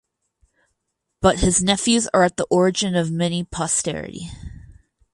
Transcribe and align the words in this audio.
But 1.21 1.41
his 1.41 1.61
nephews 1.61 2.07
are 2.11 2.23
at 2.23 2.37
the 2.37 2.47
origin 2.49 2.95
of 2.95 3.11
many 3.11 3.43
posterity. 3.43 4.31